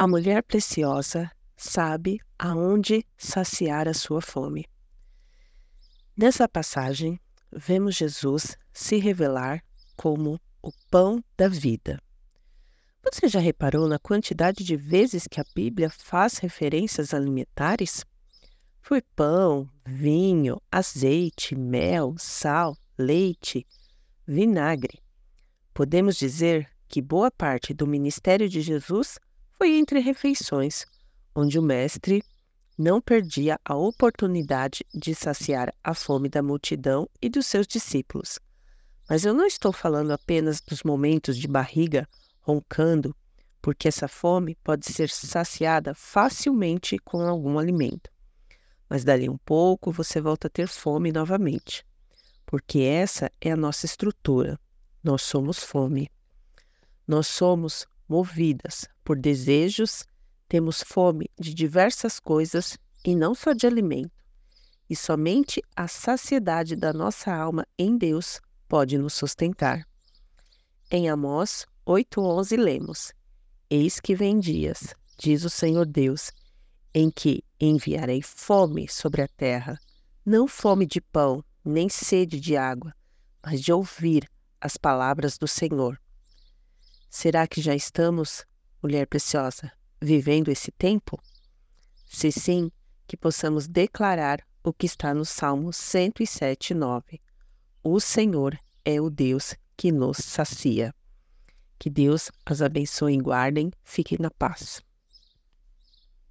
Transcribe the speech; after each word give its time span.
A 0.00 0.06
mulher 0.06 0.42
preciosa 0.42 1.30
sabe 1.54 2.20
aonde 2.38 3.04
saciar 3.18 3.86
a 3.86 3.92
sua 3.92 4.22
fome. 4.22 4.64
Nessa 6.16 6.48
passagem, 6.48 7.20
vemos 7.52 7.96
Jesus 7.96 8.56
se 8.72 8.96
revelar 8.96 9.62
como 9.98 10.40
o 10.62 10.72
pão 10.90 11.22
da 11.36 11.48
vida. 11.48 12.00
Você 13.04 13.28
já 13.28 13.40
reparou 13.40 13.86
na 13.86 13.98
quantidade 13.98 14.64
de 14.64 14.74
vezes 14.74 15.26
que 15.30 15.38
a 15.38 15.44
Bíblia 15.54 15.90
faz 15.90 16.38
referências 16.38 17.12
alimentares? 17.12 18.02
Foi 18.80 19.02
pão, 19.02 19.68
vinho, 19.84 20.62
azeite, 20.72 21.54
mel, 21.54 22.14
sal, 22.16 22.74
leite, 22.96 23.66
vinagre. 24.26 24.98
Podemos 25.74 26.16
dizer 26.16 26.66
que 26.88 27.02
boa 27.02 27.30
parte 27.30 27.74
do 27.74 27.86
ministério 27.86 28.48
de 28.48 28.62
Jesus 28.62 29.18
foi 29.60 29.76
entre 29.76 30.00
refeições, 30.00 30.86
onde 31.36 31.58
o 31.58 31.62
Mestre 31.62 32.24
não 32.78 32.98
perdia 32.98 33.60
a 33.62 33.76
oportunidade 33.76 34.86
de 34.90 35.14
saciar 35.14 35.70
a 35.84 35.92
fome 35.92 36.30
da 36.30 36.42
multidão 36.42 37.06
e 37.20 37.28
dos 37.28 37.46
seus 37.46 37.66
discípulos. 37.66 38.38
Mas 39.06 39.26
eu 39.26 39.34
não 39.34 39.44
estou 39.44 39.70
falando 39.70 40.12
apenas 40.12 40.62
dos 40.62 40.82
momentos 40.82 41.36
de 41.36 41.46
barriga 41.46 42.08
roncando, 42.40 43.14
porque 43.60 43.86
essa 43.86 44.08
fome 44.08 44.54
pode 44.64 44.90
ser 44.90 45.10
saciada 45.10 45.92
facilmente 45.94 46.98
com 46.98 47.20
algum 47.20 47.58
alimento. 47.58 48.10
Mas 48.88 49.04
dali 49.04 49.28
um 49.28 49.36
pouco 49.36 49.92
você 49.92 50.22
volta 50.22 50.46
a 50.46 50.50
ter 50.50 50.68
fome 50.68 51.12
novamente, 51.12 51.84
porque 52.46 52.78
essa 52.78 53.30
é 53.38 53.52
a 53.52 53.56
nossa 53.58 53.84
estrutura. 53.84 54.58
Nós 55.04 55.20
somos 55.20 55.58
fome. 55.58 56.10
Nós 57.06 57.26
somos 57.26 57.86
movidas 58.10 58.88
por 59.04 59.16
desejos, 59.16 60.04
temos 60.48 60.82
fome 60.82 61.30
de 61.38 61.54
diversas 61.54 62.18
coisas 62.18 62.76
e 63.04 63.14
não 63.14 63.36
só 63.36 63.52
de 63.52 63.68
alimento. 63.68 64.10
E 64.88 64.96
somente 64.96 65.62
a 65.76 65.86
saciedade 65.86 66.74
da 66.74 66.92
nossa 66.92 67.32
alma 67.32 67.64
em 67.78 67.96
Deus 67.96 68.40
pode 68.68 68.98
nos 68.98 69.14
sustentar. 69.14 69.86
Em 70.90 71.08
Amós 71.08 71.64
8:11 71.86 72.56
lemos: 72.56 73.12
Eis 73.70 74.00
que 74.00 74.16
vem 74.16 74.40
dias, 74.40 74.92
diz 75.16 75.44
o 75.44 75.50
Senhor 75.50 75.86
Deus, 75.86 76.32
em 76.92 77.12
que 77.12 77.44
enviarei 77.60 78.20
fome 78.22 78.88
sobre 78.88 79.22
a 79.22 79.28
terra, 79.28 79.78
não 80.26 80.48
fome 80.48 80.84
de 80.84 81.00
pão, 81.00 81.44
nem 81.64 81.88
sede 81.88 82.40
de 82.40 82.56
água, 82.56 82.92
mas 83.46 83.60
de 83.60 83.72
ouvir 83.72 84.28
as 84.60 84.76
palavras 84.76 85.38
do 85.38 85.46
Senhor. 85.46 85.96
Será 87.10 87.44
que 87.48 87.60
já 87.60 87.74
estamos, 87.74 88.46
mulher 88.80 89.04
preciosa, 89.04 89.72
vivendo 90.00 90.48
esse 90.48 90.70
tempo? 90.70 91.20
Se 92.06 92.30
sim, 92.30 92.70
que 93.04 93.16
possamos 93.16 93.66
declarar 93.66 94.46
o 94.62 94.72
que 94.72 94.86
está 94.86 95.12
no 95.12 95.24
Salmo 95.24 95.72
107, 95.72 96.72
9. 96.72 97.20
O 97.82 97.98
Senhor 97.98 98.56
é 98.84 99.00
o 99.00 99.10
Deus 99.10 99.56
que 99.76 99.90
nos 99.90 100.18
sacia. 100.18 100.94
Que 101.80 101.90
Deus 101.90 102.30
as 102.46 102.62
abençoe 102.62 103.14
e 103.14 103.18
guardem. 103.18 103.72
Fiquem 103.82 104.18
na 104.20 104.30
paz. 104.30 104.80